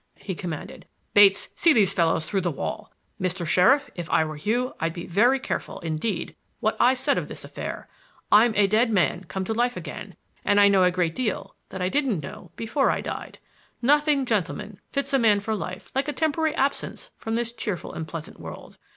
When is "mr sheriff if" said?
3.21-4.09